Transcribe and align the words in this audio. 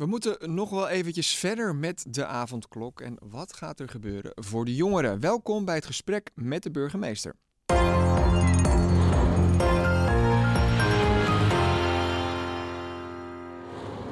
We 0.00 0.06
moeten 0.06 0.54
nog 0.54 0.70
wel 0.70 0.88
eventjes 0.88 1.36
verder 1.36 1.74
met 1.74 2.04
de 2.08 2.26
avondklok. 2.26 3.00
En 3.00 3.16
wat 3.20 3.52
gaat 3.52 3.80
er 3.80 3.88
gebeuren 3.88 4.32
voor 4.34 4.64
de 4.64 4.74
jongeren? 4.74 5.20
Welkom 5.20 5.64
bij 5.64 5.74
het 5.74 5.86
gesprek 5.86 6.30
met 6.34 6.62
de 6.62 6.70
burgemeester. 6.70 7.34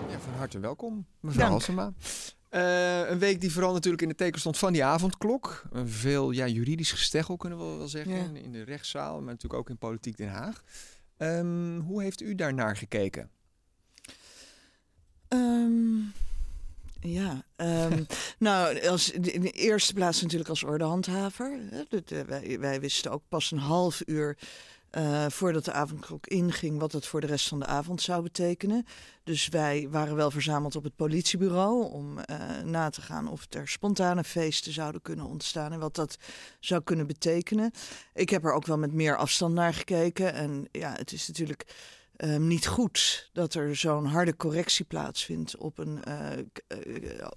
Ja, 0.08 0.18
van 0.18 0.32
harte 0.36 0.58
welkom, 0.58 1.06
mevrouw. 1.20 1.48
Halsema. 1.48 1.92
Eh, 2.48 3.08
een 3.08 3.18
week 3.18 3.40
die 3.40 3.52
vooral 3.52 3.72
natuurlijk 3.72 4.02
in 4.02 4.08
de 4.08 4.14
teken 4.14 4.40
stond 4.40 4.58
van 4.58 4.72
die 4.72 4.84
avondklok. 4.84 5.62
Een 5.70 5.88
veel 5.88 6.30
ja, 6.30 6.46
juridisch 6.46 6.92
gesteggel 6.92 7.36
kunnen 7.36 7.58
we 7.58 7.76
wel 7.76 7.88
zeggen. 7.88 8.14
Ja. 8.14 8.24
In, 8.24 8.36
in 8.36 8.52
de 8.52 8.62
rechtszaal, 8.62 9.14
maar 9.14 9.32
natuurlijk 9.32 9.60
ook 9.60 9.70
in 9.70 9.78
politiek 9.78 10.16
Den 10.16 10.28
Haag. 10.28 10.62
Ehm, 11.16 11.78
hoe 11.78 12.02
heeft 12.02 12.20
u 12.20 12.34
daarnaar 12.34 12.76
gekeken? 12.76 13.30
Ehm, 15.28 15.98
ja, 17.00 17.44
ehm, 17.56 18.04
nou, 18.38 18.86
als, 18.88 19.10
in 19.10 19.40
de 19.40 19.50
eerste 19.50 19.94
plaats 19.94 20.22
natuurlijk 20.22 20.50
als 20.50 20.64
ordehandhaver. 20.64 21.60
Dat, 21.88 22.10
eh, 22.10 22.20
wij, 22.20 22.58
wij 22.60 22.80
wisten 22.80 23.10
ook 23.10 23.22
pas 23.28 23.50
een 23.50 23.58
half 23.58 24.02
uur 24.06 24.36
eh, 24.90 25.26
voordat 25.28 25.64
de 25.64 25.72
avondklok 25.72 26.26
inging 26.26 26.78
wat 26.78 26.92
het 26.92 27.06
voor 27.06 27.20
de 27.20 27.26
rest 27.26 27.48
van 27.48 27.58
de 27.58 27.66
avond 27.66 28.02
zou 28.02 28.22
betekenen. 28.22 28.86
Dus 29.24 29.48
wij 29.48 29.88
waren 29.90 30.16
wel 30.16 30.30
verzameld 30.30 30.76
op 30.76 30.84
het 30.84 30.96
politiebureau 30.96 31.92
om 31.92 32.18
eh, 32.18 32.38
na 32.64 32.90
te 32.90 33.00
gaan 33.00 33.28
of 33.28 33.46
er 33.50 33.68
spontane 33.68 34.24
feesten 34.24 34.72
zouden 34.72 35.02
kunnen 35.02 35.26
ontstaan 35.26 35.72
en 35.72 35.78
wat 35.78 35.94
dat 35.94 36.16
zou 36.60 36.82
kunnen 36.82 37.06
betekenen. 37.06 37.70
Ik 38.14 38.30
heb 38.30 38.44
er 38.44 38.52
ook 38.52 38.66
wel 38.66 38.78
met 38.78 38.92
meer 38.92 39.16
afstand 39.16 39.54
naar 39.54 39.74
gekeken 39.74 40.32
en 40.32 40.68
ja, 40.72 40.92
het 40.92 41.12
is 41.12 41.28
natuurlijk 41.28 41.66
ehm, 42.18 42.46
niet 42.46 42.66
goed 42.66 43.30
dat 43.32 43.54
er 43.54 43.76
zo'n 43.76 44.04
harde 44.04 44.36
correctie 44.36 44.84
plaatsvindt 44.84 45.56
op 45.56 45.78
een, 45.78 46.04
eh, 46.04 46.32
eh, 46.32 46.40
eh, 47.20 47.28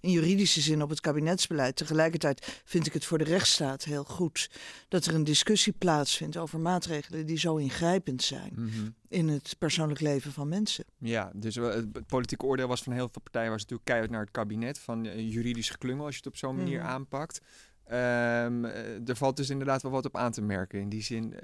in 0.00 0.10
juridische 0.10 0.60
zin 0.60 0.82
op 0.82 0.88
het 0.90 1.00
kabinetsbeleid. 1.00 1.76
Tegelijkertijd 1.76 2.60
vind 2.64 2.86
ik 2.86 2.92
het 2.92 3.04
voor 3.04 3.18
de 3.18 3.24
rechtsstaat 3.24 3.84
heel 3.84 4.04
goed 4.04 4.50
dat 4.88 5.06
er 5.06 5.14
een 5.14 5.24
discussie 5.24 5.72
plaatsvindt 5.72 6.36
over 6.36 6.58
maatregelen 6.60 7.26
die 7.26 7.38
zo 7.38 7.56
ingrijpend 7.56 8.22
zijn 8.22 8.52
Mhm. 8.54 8.88
in 9.08 9.28
het 9.28 9.54
persoonlijk 9.58 10.00
leven 10.00 10.32
van 10.32 10.48
mensen. 10.48 10.84
Ja, 10.98 11.30
dus 11.34 11.54
het 11.54 12.06
politieke 12.06 12.44
oordeel 12.44 12.68
was 12.68 12.82
van 12.82 12.92
heel 12.92 13.08
veel 13.12 13.22
partijen 13.22 13.50
was 13.50 13.60
natuurlijk 13.60 13.88
keihard 13.88 14.10
naar 14.10 14.20
het 14.20 14.30
kabinet. 14.30 14.78
Van 14.78 15.28
juridisch 15.28 15.70
geklungel 15.70 16.04
als 16.04 16.12
je 16.14 16.18
het 16.20 16.28
op 16.32 16.36
zo'n 16.36 16.56
manier 16.56 16.78
Mhm. 16.80 16.88
aanpakt. 16.88 17.40
Ehm, 17.84 18.64
eh, 18.64 19.08
er 19.08 19.16
valt 19.16 19.36
dus 19.36 19.50
inderdaad 19.50 19.82
wel 19.82 19.90
wat 19.90 20.04
op 20.04 20.16
aan 20.16 20.32
te 20.32 20.42
merken. 20.42 20.80
In 20.80 20.88
die 20.88 21.02
zin, 21.02 21.34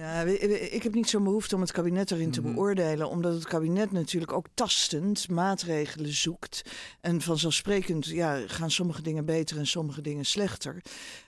Ja, 0.00 0.22
ik 0.70 0.82
heb 0.82 0.94
niet 0.94 1.08
zo'n 1.08 1.24
behoefte 1.24 1.54
om 1.54 1.60
het 1.60 1.72
kabinet 1.72 2.10
erin 2.10 2.30
te 2.30 2.40
Mhm. 2.40 2.52
beoordelen, 2.54 3.08
omdat 3.08 3.34
het 3.34 3.44
kabinet 3.46 3.92
natuurlijk 3.92 4.32
ook 4.32 4.46
tastend 4.54 5.28
maatregelen 5.28 6.12
zoekt. 6.12 6.62
En 7.00 7.20
vanzelfsprekend 7.20 8.06
ja, 8.06 8.42
gaan 8.46 8.70
sommige 8.70 9.02
dingen 9.02 9.24
beter 9.24 9.58
en 9.58 9.66
sommige 9.66 10.00
dingen 10.02 10.24
slechter. 10.24 10.82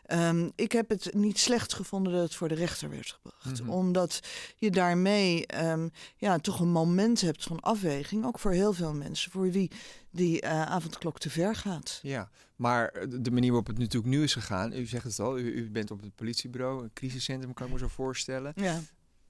Ehm, 0.07 0.49
ik 0.55 0.73
heb 0.73 0.89
het 0.89 1.15
niet 1.15 1.39
slecht 1.39 1.75
gevonden 1.75 2.13
dat 2.13 2.23
het 2.23 2.35
voor 2.35 2.49
de 2.49 2.55
rechter 2.55 2.91
werd 2.91 3.19
gebracht, 3.23 3.61
Mhm. 3.63 3.71
omdat 3.71 4.21
je 4.57 4.71
daarmee 4.71 5.47
ehm, 5.47 5.89
ja, 6.17 6.39
toch 6.39 6.61
een 6.61 6.71
moment 6.73 7.21
hebt 7.21 7.43
van 7.43 7.61
afweging, 7.61 8.25
ook 8.27 8.39
voor 8.39 8.53
heel 8.53 8.73
veel 8.73 8.95
mensen, 8.95 9.31
voor 9.31 9.51
wie 9.51 9.71
die 10.11 10.41
eh, 10.41 10.63
avondklok 10.63 11.19
te 11.19 11.31
ver 11.31 11.55
gaat. 11.57 11.99
ja. 12.03 12.31
Maar 12.57 12.93
de 13.09 13.31
manier 13.31 13.49
waarop 13.51 13.67
het 13.67 13.79
natuurlijk 13.79 14.13
nu 14.15 14.23
is 14.23 14.33
gegaan. 14.33 14.73
U 14.73 14.87
zegt 14.87 15.05
het 15.05 15.19
al, 15.21 15.39
u, 15.39 15.43
u 15.55 15.71
bent 15.71 15.91
op 15.91 16.01
het 16.01 16.15
politiebureau, 16.15 16.83
een 16.83 16.91
crisiscentrum 16.93 17.53
kan 17.55 17.67
ik 17.67 17.73
me 17.73 17.79
zo 17.79 17.89
voorstellen. 17.89 18.53
Ja. 18.63 18.81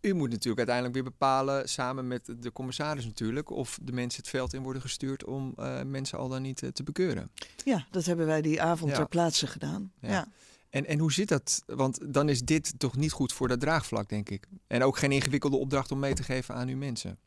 U 0.01 0.15
moet 0.15 0.31
natuurlijk 0.31 0.57
uiteindelijk 0.57 0.95
weer 0.95 1.05
bepalen, 1.05 1.69
samen 1.69 2.07
met 2.07 2.35
de 2.39 2.53
commissaris 2.53 3.05
natuurlijk, 3.05 3.51
of 3.51 3.79
de 3.83 3.93
mensen 3.93 4.21
het 4.21 4.31
veld 4.31 4.53
in 4.55 4.63
worden 4.63 4.83
gestuurd 4.83 5.25
om 5.25 5.53
eh, 5.57 5.83
mensen 5.83 6.19
al 6.19 6.29
dan 6.29 6.43
niet 6.43 6.63
eh, 6.63 6.69
te 6.71 6.83
bekeuren. 6.83 7.31
ja, 7.65 7.87
dat 7.91 8.05
hebben 8.05 8.27
wij 8.27 8.43
die 8.43 8.63
avond 8.63 8.91
Ja. 8.91 8.97
ter 8.97 9.09
plaatse 9.09 9.47
gedaan. 9.47 9.93
Ja. 10.01 10.09
ja. 10.11 10.29
En, 10.71 10.87
en 10.87 10.99
hoe 10.99 11.13
zit 11.13 11.29
dat? 11.29 11.63
Want 11.67 12.15
dan 12.15 12.29
is 12.29 12.43
dit 12.43 12.75
toch 12.79 12.97
niet 12.97 13.13
goed 13.13 13.33
voor 13.33 13.49
dat 13.49 13.61
draagvlak, 13.61 14.09
denk 14.09 14.29
ik. 14.31 14.49
En 14.67 14.83
ook 14.83 14.99
geen 14.99 15.13
ingewikkelde 15.13 15.57
opdracht 15.57 15.91
om 15.93 15.99
mee 15.99 16.15
te 16.15 16.23
geven 16.23 16.55
aan 16.55 16.69
uw 16.69 16.77
mensen. 16.77 17.19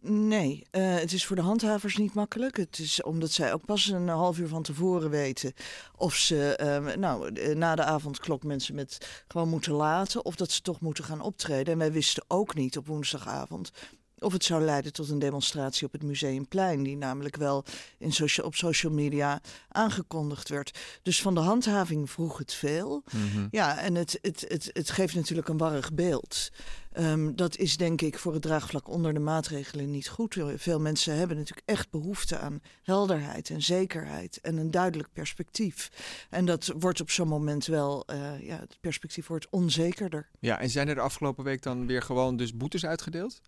Nee, 0.00 0.66
eh, 0.70 0.94
het 0.94 1.12
is 1.12 1.26
voor 1.26 1.36
de 1.36 1.42
handhavers 1.42 1.96
niet 1.96 2.14
makkelijk. 2.14 2.56
Het 2.56 2.78
is 2.78 3.02
omdat 3.02 3.30
zij 3.30 3.52
ook 3.52 3.64
pas 3.64 3.86
een 3.86 4.08
half 4.08 4.38
uur 4.38 4.48
van 4.48 4.62
tevoren 4.62 5.10
weten 5.10 5.52
of 5.96 6.14
ze 6.14 6.56
ehm, 6.56 7.00
nou, 7.00 7.34
eh, 7.34 7.54
na 7.54 7.74
de 7.74 7.84
avondklok 7.84 8.42
mensen 8.42 8.74
met 8.74 9.24
gewoon 9.28 9.48
moeten 9.48 9.72
laten 9.72 10.24
of 10.24 10.36
dat 10.36 10.50
ze 10.50 10.60
toch 10.60 10.80
moeten 10.80 11.04
gaan 11.04 11.20
optreden. 11.20 11.72
En 11.72 11.78
wij 11.78 11.92
wisten 11.92 12.24
ook 12.28 12.54
niet 12.54 12.76
op 12.76 12.86
woensdagavond 12.86 13.72
of 14.18 14.32
het 14.32 14.44
zou 14.44 14.62
leiden 14.62 14.92
tot 14.92 15.08
een 15.08 15.18
demonstratie 15.18 15.86
op 15.86 15.92
het 15.92 16.02
Museumplein, 16.02 16.82
die 16.82 16.96
namelijk 16.96 17.36
wel 17.36 17.64
in 17.98 18.12
op 18.42 18.54
social 18.54 18.92
media 18.92 19.40
aangekondigd 19.68 20.48
werd. 20.48 20.78
Dus 21.02 21.22
van 21.22 21.34
de 21.34 21.40
handhaving 21.40 22.10
vroeg 22.10 22.38
het 22.38 22.54
veel. 22.54 23.02
Mhm. 23.12 23.46
Ja, 23.50 23.78
en 23.78 23.94
het, 23.94 24.18
het, 24.22 24.44
het, 24.48 24.70
het 24.72 24.90
geeft 24.90 25.14
natuurlijk 25.14 25.48
een 25.48 25.56
warrig 25.56 25.92
beeld. 25.92 26.50
Ehm, 26.92 27.34
dat 27.34 27.56
is 27.56 27.76
denk 27.76 28.00
ik 28.00 28.18
voor 28.18 28.32
het 28.32 28.42
draagvlak 28.42 28.88
onder 28.88 29.14
de 29.14 29.20
maatregelen 29.20 29.90
niet 29.90 30.08
goed. 30.08 30.36
Veel 30.56 30.80
mensen 30.80 31.16
hebben 31.16 31.36
natuurlijk 31.36 31.68
echt 31.68 31.90
behoefte 31.90 32.38
aan 32.38 32.60
helderheid 32.82 33.50
en 33.50 33.62
zekerheid 33.62 34.40
en 34.40 34.56
een 34.56 34.70
duidelijk 34.70 35.08
perspectief. 35.12 35.90
En 36.30 36.44
dat 36.44 36.72
wordt 36.78 37.00
op 37.00 37.10
zo'n 37.10 37.28
moment 37.28 37.66
wel, 37.66 38.06
eh, 38.06 38.46
ja, 38.46 38.58
het 38.58 38.78
perspectief 38.80 39.26
wordt 39.26 39.46
onzekerder. 39.50 40.28
Ja, 40.40 40.60
en 40.60 40.70
zijn 40.70 40.88
er 40.88 40.94
de 40.94 41.00
afgelopen 41.00 41.44
week 41.44 41.62
dan 41.62 41.86
weer 41.86 42.02
gewoon 42.02 42.36
dus 42.36 42.56
boetes 42.56 42.86
uitgedeeld? 42.86 43.40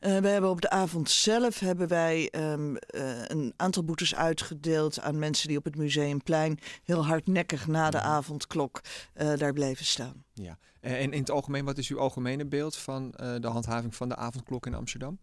Eh, 0.00 0.16
we 0.18 0.28
hebben 0.28 0.50
op 0.50 0.60
de 0.60 0.70
avond 0.70 1.10
zelf 1.10 1.58
hebben 1.58 1.88
wij 1.88 2.28
ehm, 2.30 2.76
eh, 2.76 3.24
een 3.26 3.54
aantal 3.56 3.84
boetes 3.84 4.14
uitgedeeld 4.14 5.00
aan 5.00 5.18
mensen 5.18 5.48
die 5.48 5.56
op 5.56 5.64
het 5.64 5.76
Museumplein 5.76 6.58
heel 6.84 7.06
hardnekkig 7.06 7.66
na 7.66 7.90
de 7.90 8.00
avondklok 8.00 8.80
eh, 9.12 9.32
daar 9.36 9.52
bleven 9.52 9.84
staan. 9.84 10.24
Ja. 10.32 10.58
En 10.84 11.12
in 11.12 11.20
het 11.20 11.30
algemeen, 11.30 11.64
wat 11.64 11.78
is 11.78 11.88
uw 11.88 11.98
algemene 11.98 12.44
beeld 12.44 12.76
van 12.76 13.14
eh, 13.14 13.34
de 13.40 13.46
handhaving 13.46 13.94
van 13.94 14.08
de 14.08 14.16
avondklok 14.16 14.66
in 14.66 14.74
Amsterdam? 14.74 15.18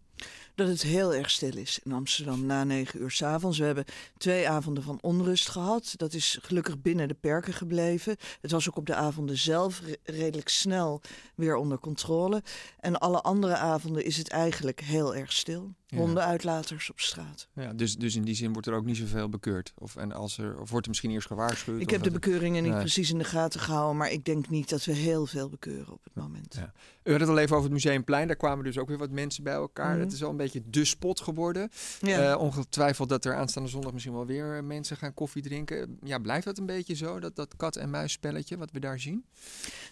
dat 0.54 0.68
het 0.68 0.82
heel 0.82 1.14
erg 1.14 1.30
stil 1.30 1.56
is 1.56 1.80
in 1.82 1.92
Amsterdam 1.92 2.46
na 2.46 2.64
negen 2.64 3.00
uur 3.00 3.10
's 3.10 3.22
avonds. 3.22 3.58
We 3.58 3.64
hebben 3.64 3.84
twee 4.18 4.48
avonden 4.48 4.82
van 4.82 4.98
onrust 5.00 5.48
gehad. 5.48 5.94
Dat 5.96 6.12
is 6.12 6.38
gelukkig 6.42 6.80
binnen 6.80 7.08
de 7.08 7.14
perken 7.14 7.54
gebleven. 7.54 8.16
Het 8.40 8.50
was 8.50 8.68
ook 8.68 8.76
op 8.76 8.86
de 8.86 8.94
avonden 8.94 9.38
zelf 9.38 9.80
re- 9.80 9.96
redelijk 10.04 10.48
snel 10.48 11.00
weer 11.34 11.56
onder 11.56 11.78
controle. 11.78 12.42
En 12.80 12.98
alle 12.98 13.20
andere 13.20 13.56
avonden 13.56 14.04
is 14.04 14.16
het 14.16 14.28
eigenlijk 14.28 14.80
heel 14.80 15.14
erg 15.14 15.32
stil. 15.32 15.74
Ja. 15.86 15.98
Hondenuitlaters 15.98 16.90
op 16.90 17.00
straat. 17.00 17.48
Ja, 17.54 17.72
dus, 17.72 17.96
dus 17.96 18.16
in 18.16 18.22
die 18.22 18.34
zin 18.34 18.52
wordt 18.52 18.66
er 18.68 18.74
ook 18.74 18.84
niet 18.84 18.96
zoveel 18.96 19.28
bekeurd. 19.28 19.72
Of, 19.78 19.96
en 19.96 20.12
als 20.12 20.38
er, 20.38 20.60
of 20.60 20.70
wordt 20.70 20.84
er 20.84 20.90
misschien 20.90 21.10
eerst 21.10 21.26
gewaarschuwd? 21.26 21.80
Ik 21.80 21.90
heb 21.90 22.02
de 22.02 22.10
bekeuringen 22.10 22.62
niet 22.62 22.78
precies 22.78 23.10
in 23.10 23.18
de 23.18 23.24
gaten 23.24 23.60
gehouden, 23.60 23.96
maar 23.96 24.10
ik 24.10 24.24
denk 24.24 24.48
niet 24.48 24.68
dat 24.68 24.84
we 24.84 24.92
heel 24.92 25.26
veel 25.26 25.48
bekeuren 25.52 25.92
op 25.92 26.04
het 26.04 26.14
moment. 26.14 26.54
Ja. 26.54 26.72
U 27.04 27.10
had 27.10 27.20
het 27.20 27.28
al 27.28 27.38
even 27.38 27.52
over 27.56 27.64
het 27.64 27.72
Museumplein. 27.72 28.26
Daar 28.26 28.36
kwamen 28.36 28.64
dus 28.64 28.78
ook 28.78 28.88
weer 28.88 28.98
wat 28.98 29.10
mensen 29.10 29.44
bij 29.44 29.52
elkaar. 29.52 29.92
Mhm. 29.92 30.00
Het 30.00 30.12
is 30.12 30.20
wel 30.20 30.30
een 30.30 30.36
beetje 30.36 30.62
de 30.66 30.84
spot 30.84 31.20
geworden. 31.20 31.70
Ja. 32.00 32.30
Eh, 32.32 32.40
ongetwijfeld 32.40 33.08
dat 33.08 33.24
er 33.24 33.34
aanstaande 33.34 33.68
zondag 33.68 33.92
misschien 33.92 34.14
wel 34.14 34.26
weer 34.26 34.56
eh, 34.56 34.62
mensen 34.62 34.96
gaan 34.96 35.14
koffie 35.14 35.42
drinken. 35.42 35.98
Ja, 36.02 36.18
blijft 36.18 36.44
dat 36.44 36.58
een 36.58 36.66
beetje 36.66 36.94
zo, 36.94 37.20
dat, 37.20 37.36
dat 37.36 37.56
kat-en-muis 37.56 38.12
spelletje 38.12 38.56
wat 38.58 38.70
we 38.70 38.80
daar 38.80 39.00
zien? 39.00 39.24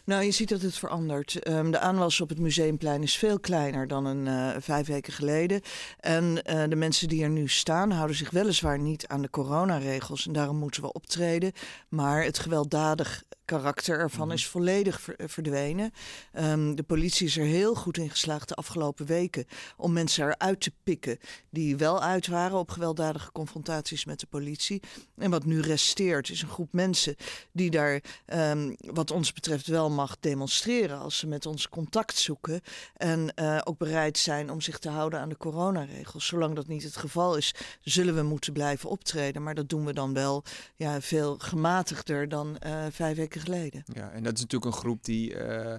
Nou, 0.04 0.22
je 0.24 0.30
ziet 0.30 0.48
dat 0.48 0.62
het 0.62 0.74
verandert. 0.76 1.42
Ehm, 1.42 1.70
de 1.70 1.78
aanwas 1.78 2.20
op 2.20 2.28
het 2.28 2.38
museumplein 2.38 3.02
is 3.02 3.16
veel 3.16 3.40
kleiner 3.40 3.86
dan 3.88 4.04
een 4.04 4.26
eh, 4.26 4.60
vijf 4.62 4.86
weken 4.86 5.12
geleden. 5.12 5.60
En 6.00 6.34
de 6.68 6.76
mensen 6.76 7.08
die 7.08 7.22
er 7.22 7.30
nu 7.30 7.48
staan 7.48 7.90
houden 7.90 8.16
zich 8.16 8.30
weliswaar 8.30 8.78
niet 8.78 9.06
aan 9.06 9.22
de 9.22 9.30
coronaregels. 9.30 10.26
En 10.26 10.32
daarom 10.32 10.56
moeten 10.56 10.82
we 10.82 10.92
optreden. 10.92 11.52
Maar 11.88 12.24
het 12.24 12.38
gewelddadig 12.38 13.22
karakter 13.44 13.98
ervan 13.98 14.26
Mhm. 14.26 14.36
is 14.36 14.46
volledig 14.46 15.00
ver- 15.00 15.18
verdwenen. 15.26 15.90
Ehm, 16.32 16.74
de 16.74 16.82
politie 16.82 16.99
is 17.00 17.36
er 17.36 17.44
heel 17.44 17.74
goed 17.74 17.96
in 17.96 18.10
geslaagd 18.10 18.48
de 18.48 18.54
afgelopen 18.54 19.06
weken 19.06 19.46
om 19.76 19.92
mensen 19.92 20.24
eruit 20.24 20.60
te 20.60 20.72
pikken 20.82 21.18
die 21.50 21.76
wel 21.76 22.02
uit 22.02 22.26
waren 22.26 22.58
op 22.58 22.70
gewelddadige 22.70 23.32
confrontaties 23.32 24.04
met 24.04 24.20
de 24.20 24.26
politie. 24.26 24.82
En 25.16 25.30
wat 25.30 25.44
nu 25.44 25.60
resteert 25.60 26.30
is 26.30 26.42
een 26.42 26.48
groep 26.48 26.72
mensen 26.72 27.16
die 27.52 27.70
daar 27.70 28.00
ehm, 28.26 28.74
wat 28.78 29.10
ons 29.10 29.32
betreft 29.32 29.66
wel 29.66 29.90
mag 29.90 30.16
demonstreren 30.20 30.98
als 30.98 31.18
ze 31.18 31.26
met 31.26 31.46
ons 31.46 31.68
contact 31.68 32.16
zoeken 32.16 32.60
en 32.96 33.34
eh, 33.34 33.58
ook 33.64 33.78
bereid 33.78 34.18
zijn 34.18 34.50
om 34.50 34.60
zich 34.60 34.78
te 34.78 34.88
houden 34.88 35.20
aan 35.20 35.28
de 35.28 35.36
coronaregels. 35.36 36.26
Zolang 36.26 36.54
dat 36.54 36.66
niet 36.66 36.82
het 36.82 36.96
geval 36.96 37.36
is, 37.36 37.54
zullen 37.80 38.14
we 38.14 38.22
moeten 38.22 38.52
blijven 38.52 38.90
optreden. 38.90 39.42
Maar 39.42 39.54
dat 39.54 39.68
doen 39.68 39.84
we 39.84 39.92
dan 39.92 40.12
wel 40.12 40.44
ja, 40.74 41.00
veel 41.00 41.38
gematigder 41.38 42.28
dan 42.28 42.58
eh, 42.58 42.86
vijf 42.90 43.16
weken 43.16 43.40
geleden. 43.40 43.82
Ja, 43.92 44.10
en 44.10 44.22
dat 44.22 44.34
is 44.34 44.40
natuurlijk 44.40 44.74
een 44.74 44.80
groep 44.80 45.04
die, 45.04 45.34
eh, 45.34 45.76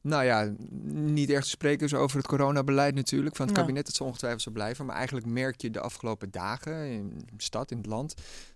nou 0.00 0.24
ja, 0.24 0.52
niet 0.90 1.30
echt 1.30 1.42
te 1.42 1.48
spreken 1.48 1.86
is 1.86 1.94
over 1.94 2.16
het 2.16 2.26
coronabeleid 2.26 2.94
natuurlijk 2.94 3.36
van 3.36 3.46
het 3.46 3.56
kabinet. 3.56 3.86
Dat 3.86 3.94
zal 3.94 4.06
ongetwijfeld 4.06 4.42
zo 4.42 4.50
blijven. 4.50 4.86
Maar 4.86 4.96
eigenlijk 4.96 5.26
merk 5.26 5.60
je 5.60 5.70
de 5.70 5.80
afgelopen 5.80 6.30
dagen 6.30 6.90
in 6.90 7.24
de 7.36 7.42
stad, 7.42 7.70
in 7.70 7.76
het 7.76 7.86
land, 7.86 8.14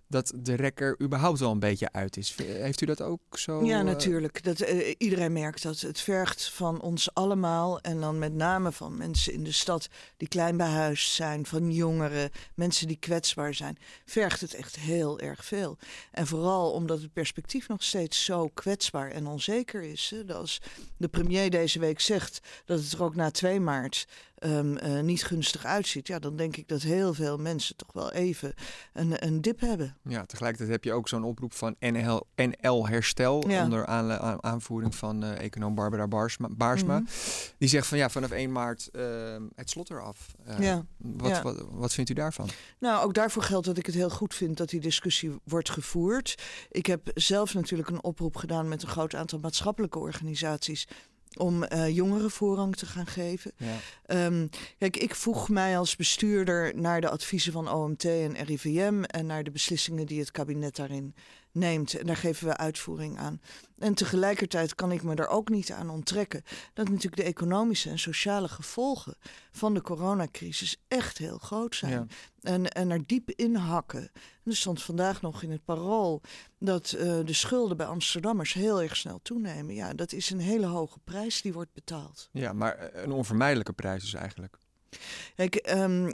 dat 0.08 0.32
de 0.36 0.54
rekker 0.54 1.00
überhaupt 1.02 1.38
wel 1.38 1.50
een 1.50 1.58
beetje 1.58 1.92
uit 1.92 2.16
is. 2.16 2.34
Heeft 2.36 2.80
u 2.80 2.86
dat 2.86 3.00
ook 3.00 3.38
zo? 3.38 3.64
Ja, 3.64 3.78
eh, 3.78 3.84
natuurlijk. 3.84 4.42
Dat, 4.42 4.60
eh, 4.60 4.94
iedereen 4.98 5.32
merkt 5.32 5.62
dat. 5.62 5.80
Het 5.80 6.00
vergt 6.00 6.48
van 6.48 6.80
ons 6.80 7.14
allemaal 7.14 7.80
en 7.80 8.00
dan 8.00 8.18
met 8.18 8.32
name 8.32 8.72
van 8.72 8.96
mensen 8.96 9.32
in 9.32 9.44
de 9.44 9.52
stad 9.52 9.88
die 10.16 10.28
klein 10.28 10.56
behuisd 10.56 11.12
zijn, 11.12 11.46
van 11.46 11.72
jongeren, 11.72 12.30
mensen 12.54 12.86
die 12.86 12.96
kwetsbaar 12.96 13.54
zijn, 13.54 13.76
vergt 14.04 14.40
het 14.40 14.54
echt 14.54 14.76
heel 14.76 15.20
erg 15.20 15.44
veel. 15.44 15.78
En 16.10 16.26
vooral 16.26 16.72
omdat 16.72 17.00
het 17.00 17.12
perspectief 17.12 17.68
nog 17.68 17.82
steeds 17.82 18.24
zo 18.24 18.48
kwetsbaar 18.54 19.10
en 19.10 19.26
onzeker 19.26 19.82
is. 19.82 20.12
Hè. 20.14 20.34
Als 20.34 20.60
de 20.96 21.08
premier 21.08 21.50
deze 21.50 21.78
week 21.78 22.00
zegt 22.00 22.40
dat 22.64 22.80
het 22.80 22.92
er 22.92 23.02
ook 23.02 23.14
na 23.14 23.30
2 23.30 23.60
maart 23.60 24.06
um, 24.46 24.76
uh, 24.76 25.00
niet 25.00 25.24
gunstig 25.24 25.64
uitziet, 25.64 26.06
ja, 26.06 26.18
dan 26.18 26.36
denk 26.36 26.56
ik 26.56 26.68
dat 26.68 26.82
heel 26.82 27.14
veel 27.14 27.38
mensen 27.38 27.76
toch 27.76 27.92
wel 27.92 28.12
even 28.12 28.54
een, 28.92 29.26
een 29.26 29.40
dip 29.40 29.60
hebben. 29.60 29.96
Ja, 30.02 30.24
tegelijkertijd 30.26 30.70
heb 30.70 30.84
je 30.84 30.92
ook 30.92 31.08
zo'n 31.08 31.24
oproep 31.24 31.52
van 31.52 31.76
NL, 31.78 32.26
NL 32.36 32.88
Herstel 32.88 33.48
ja. 33.48 33.64
onder 33.64 33.86
aan, 33.86 34.42
aanvoering 34.42 34.94
van 34.94 35.24
uh, 35.24 35.38
econoom 35.40 35.74
Barbara 35.74 36.08
Baarsma. 36.08 36.48
Baarsma 36.50 36.98
mm 36.98 37.06
-hmm. 37.06 37.54
Die 37.58 37.68
zegt 37.68 37.86
van 37.86 37.98
ja, 37.98 38.10
vanaf 38.10 38.30
1 38.30 38.52
maart 38.52 38.88
uh, 38.92 39.02
het 39.54 39.70
slot 39.70 39.90
eraf. 39.90 40.34
ja. 40.58 40.84
Wat, 40.96 41.30
ja. 41.30 41.42
Wat, 41.42 41.64
wat, 41.70 41.92
vindt 41.92 42.10
u 42.10 42.14
daarvan? 42.14 42.48
Nou, 42.78 43.04
ook 43.04 43.14
daarvoor 43.14 43.42
geldt 43.42 43.66
dat 43.66 43.78
ik 43.78 43.86
het 43.86 43.94
heel 43.94 44.10
goed 44.10 44.34
vind 44.34 44.56
dat 44.56 44.68
die 44.68 44.80
discussie 44.80 45.40
wordt 45.44 45.70
gevoerd. 45.70 46.34
Ik 46.70 46.86
heb 46.86 47.10
zelf 47.14 47.54
natuurlijk 47.54 47.88
een 47.88 48.02
oproep 48.04 48.36
gedaan 48.36 48.68
met 48.68 48.82
een 48.82 48.88
groot 48.88 49.14
aantal 49.14 49.38
maatschappelijke 49.38 49.98
organisaties 49.98 50.86
om 51.36 51.62
uh, 51.62 51.88
jongeren 51.88 52.30
voorrang 52.30 52.76
te 52.76 52.86
gaan 52.86 53.06
geven. 53.06 53.52
Ja. 53.56 54.26
Um, 54.26 54.48
kijk, 54.78 54.96
ik 54.96 55.14
voeg 55.14 55.48
mij 55.48 55.78
als 55.78 55.96
bestuurder 55.96 56.76
naar 56.76 57.00
de 57.00 57.08
adviezen 57.08 57.52
van 57.52 57.72
OMT 57.72 58.04
en 58.04 58.44
RIVM 58.44 59.02
en 59.02 59.26
naar 59.26 59.44
de 59.44 59.50
beslissingen 59.50 60.06
die 60.06 60.20
het 60.20 60.30
kabinet 60.30 60.76
daarin 60.76 61.14
neemt. 61.54 61.94
En 61.94 62.06
daar 62.06 62.16
geven 62.16 62.46
we 62.48 62.56
uitvoering 62.56 63.18
aan. 63.18 63.40
En 63.78 63.94
tegelijkertijd 63.94 64.74
kan 64.74 64.92
ik 64.92 65.02
me 65.02 65.14
er 65.14 65.28
ook 65.28 65.48
niet 65.48 65.72
aan 65.72 65.90
onttrekken 65.90 66.42
dat 66.72 66.88
natuurlijk 66.88 67.16
de 67.16 67.22
economische 67.22 67.90
en 67.90 67.98
sociale 67.98 68.48
gevolgen 68.48 69.16
van 69.52 69.74
de 69.74 69.82
coronacrisis 69.82 70.76
echt 70.88 71.18
heel 71.18 71.38
groot 71.38 71.74
zijn. 71.74 71.92
Ja. 71.92 72.06
En, 72.40 72.68
en 72.68 72.90
er 72.90 73.06
diep 73.06 73.30
in 73.30 73.54
hakken. 73.54 74.10
er 74.44 74.56
stond 74.56 74.82
vandaag 74.82 75.20
nog 75.20 75.42
in 75.42 75.50
het 75.50 75.64
parool 75.64 76.20
dat 76.58 76.94
uh, 76.96 77.00
de 77.24 77.32
schulden 77.32 77.76
bij 77.76 77.86
Amsterdammers 77.86 78.52
heel 78.52 78.82
erg 78.82 78.96
snel 78.96 79.20
toenemen. 79.22 79.74
Ja, 79.74 79.94
dat 79.94 80.12
is 80.12 80.30
een 80.30 80.40
hele 80.40 80.66
hoge 80.66 80.98
prijs 81.04 81.42
die 81.42 81.52
wordt 81.52 81.72
betaald. 81.72 82.28
Ja, 82.32 82.52
maar 82.52 82.94
een 82.94 83.12
onvermijdelijke 83.12 83.72
prijs 83.72 84.04
is 84.04 84.14
eigenlijk. 84.14 84.58
Kijk, 85.36 85.68
um, 85.70 86.06
uh, 86.06 86.12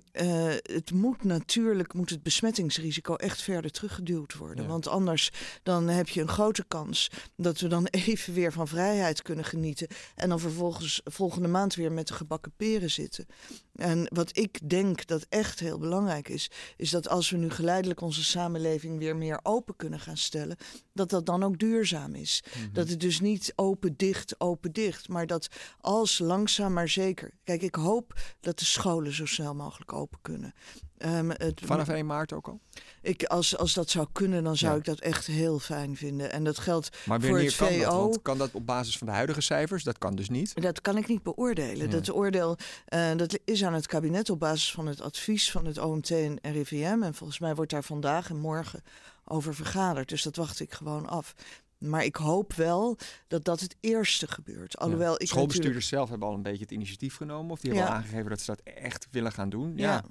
het 0.63 0.93
moet 0.93 1.25
natuurlijk 1.25 1.95
moet 1.95 2.11
het 2.11 2.23
besmettingsrisico 2.23 3.15
echt 3.15 3.43
verder 3.43 3.71
teruggeduwd 3.71 4.35
worden. 4.35 4.65
Ja. 4.65 4.71
Want 4.71 4.87
anders 4.87 5.31
dan 5.63 5.89
heb 5.89 6.09
je 6.09 6.21
een 6.21 6.29
grote 6.29 6.65
kans 6.69 7.11
dat 7.37 7.61
we 7.61 7.69
dan 7.69 7.87
even 8.07 8.35
weer 8.35 8.53
van 8.53 8.69
vrijheid 8.69 9.23
kunnen 9.23 9.45
genieten. 9.45 9.89
En 10.15 10.29
dan 10.29 10.41
vervolgens 10.41 11.01
volgende 11.05 11.49
maand 11.49 11.75
weer 11.75 11.93
met 11.93 12.09
de 12.09 12.15
gebakken 12.15 12.53
peren 12.57 12.91
zitten. 12.91 13.27
En 13.75 14.09
wat 14.15 14.37
ik 14.37 14.69
denk 14.69 15.07
dat 15.07 15.27
echt 15.29 15.61
heel 15.61 15.79
belangrijk 15.79 16.29
is, 16.29 16.51
is 16.77 16.91
dat 16.91 17.09
als 17.09 17.31
we 17.31 17.37
nu 17.37 17.51
geleidelijk 17.51 18.01
onze 18.01 18.25
samenleving 18.25 18.99
weer 18.99 19.17
meer 19.17 19.41
open 19.43 19.77
kunnen 19.77 20.01
gaan 20.01 20.17
stellen, 20.17 20.57
dat 20.93 21.11
dat 21.11 21.27
dan 21.27 21.43
ook 21.43 21.59
duurzaam 21.59 22.15
is. 22.15 22.43
Mm 22.45 22.63
-hmm. 22.63 22.73
Dat 22.73 22.89
het 22.89 23.01
dus 23.01 23.21
niet 23.21 23.53
open, 23.57 23.97
dicht, 23.97 24.41
open, 24.41 24.73
dicht, 24.73 25.09
maar 25.09 25.27
dat 25.27 25.49
als 25.81 26.19
langzaam 26.19 26.73
maar 26.73 26.89
zeker. 26.89 27.33
Kijk, 27.45 27.63
ik 27.63 27.75
hoop 27.75 28.21
dat 28.41 28.59
de 28.59 28.65
scholen 28.71 29.15
zo 29.15 29.27
snel 29.27 29.55
mogelijk 29.55 29.93
open 29.93 30.19
kunnen. 30.23 30.55
Um, 30.99 31.31
het, 31.31 31.61
Vanaf 31.65 31.89
1 31.89 32.07
maart 32.07 32.33
ook 32.33 32.49
al? 32.49 32.61
Ik, 33.03 33.25
als, 33.25 33.57
als 33.57 33.75
dat 33.75 33.91
zou 33.91 34.07
kunnen, 34.13 34.45
dan 34.45 34.57
zou 34.57 34.73
ja. 34.73 34.79
ik 34.79 34.85
dat 34.85 34.99
echt 34.99 35.27
heel 35.27 35.59
fijn 35.59 35.97
vinden. 35.97 36.33
En 36.33 36.45
dat 36.45 36.59
geldt 36.59 36.97
maar 37.07 37.21
voor 37.21 37.39
het 37.39 37.57
kan 37.57 37.69
VO. 37.69 37.79
Dat? 37.79 37.93
Want 37.93 38.23
kan 38.23 38.39
dat 38.39 38.51
op 38.53 38.67
basis 38.67 38.99
van 38.99 39.07
de 39.07 39.13
huidige 39.13 39.41
cijfers? 39.41 39.85
Dat 39.85 39.99
kan 39.99 40.15
dus 40.15 40.29
niet? 40.29 40.63
Dat 40.63 40.81
kan 40.81 40.97
ik 40.97 41.09
niet 41.09 41.23
beoordelen. 41.23 41.79
Nee. 41.79 41.89
Dat 41.89 42.13
oordeel 42.13 42.57
uh, 42.89 43.17
dat 43.17 43.39
is 43.45 43.65
aan 43.65 43.75
het 43.75 43.87
kabinet 43.87 44.31
op 44.31 44.39
basis 44.39 44.73
van 44.73 44.87
het 44.87 45.01
advies 45.01 45.51
van 45.51 45.67
het 45.67 45.79
OMT 45.79 46.11
en 46.11 46.39
RIVM. 46.43 47.03
En 47.03 47.15
volgens 47.15 47.39
mij 47.39 47.55
wordt 47.55 47.71
daar 47.71 47.85
vandaag 47.85 48.31
en 48.31 48.39
morgen 48.39 48.83
over 49.25 49.55
vergaderd. 49.55 50.09
Dus 50.09 50.23
dat 50.23 50.37
wacht 50.37 50.61
ik 50.61 50.73
gewoon 50.73 51.07
af. 51.07 51.35
Maar 51.81 52.05
ik 52.05 52.17
hoop 52.17 52.53
wel 52.53 52.99
dat 53.29 53.45
dat 53.45 53.61
het 53.61 53.77
eerste 53.81 54.29
gebeurt. 54.29 54.79
Alhoewel 54.79 55.13
ja. 55.13 55.19
ik 55.19 55.27
Schoolbestuurders 55.27 55.57
natuurlijk... 55.57 55.87
zelf 55.87 56.09
hebben 56.09 56.29
al 56.29 56.35
een 56.35 56.43
beetje 56.43 56.63
het 56.63 56.71
initiatief 56.71 57.17
genomen. 57.17 57.51
Of 57.51 57.61
die 57.61 57.71
hebben 57.71 57.89
Ja. 57.89 57.95
al 57.95 58.03
aangegeven 58.03 58.31
dat 58.31 58.41
ze 58.41 58.47
dat 58.47 58.61
echt 58.75 59.09
willen 59.11 59.33
gaan 59.33 59.49
doen. 59.49 59.73
Ja. 59.77 59.93
Ja. 59.93 60.05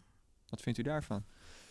Wat 0.49 0.61
vindt 0.61 0.79
u 0.79 0.81
daarvan? 0.81 1.23